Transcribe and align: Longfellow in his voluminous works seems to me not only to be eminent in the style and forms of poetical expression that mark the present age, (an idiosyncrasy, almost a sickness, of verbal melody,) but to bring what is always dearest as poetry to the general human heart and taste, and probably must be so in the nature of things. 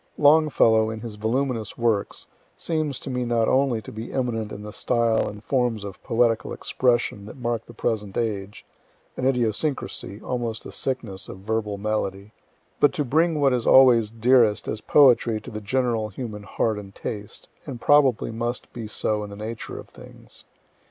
Longfellow 0.17 0.89
in 0.89 1.01
his 1.01 1.13
voluminous 1.15 1.77
works 1.77 2.25
seems 2.57 2.97
to 3.01 3.11
me 3.11 3.23
not 3.23 3.47
only 3.47 3.83
to 3.83 3.91
be 3.91 4.11
eminent 4.11 4.51
in 4.51 4.63
the 4.63 4.73
style 4.73 5.27
and 5.29 5.43
forms 5.43 5.83
of 5.83 6.01
poetical 6.01 6.53
expression 6.53 7.27
that 7.27 7.37
mark 7.37 7.67
the 7.67 7.73
present 7.75 8.17
age, 8.17 8.65
(an 9.15 9.27
idiosyncrasy, 9.27 10.19
almost 10.19 10.65
a 10.65 10.71
sickness, 10.71 11.29
of 11.29 11.37
verbal 11.41 11.77
melody,) 11.77 12.31
but 12.79 12.93
to 12.93 13.05
bring 13.05 13.39
what 13.39 13.53
is 13.53 13.67
always 13.67 14.09
dearest 14.09 14.67
as 14.67 14.81
poetry 14.81 15.39
to 15.39 15.51
the 15.51 15.61
general 15.61 16.09
human 16.09 16.41
heart 16.41 16.79
and 16.79 16.95
taste, 16.95 17.47
and 17.67 17.79
probably 17.79 18.31
must 18.31 18.73
be 18.73 18.87
so 18.87 19.23
in 19.23 19.29
the 19.29 19.35
nature 19.35 19.77
of 19.79 19.87
things. 19.87 20.45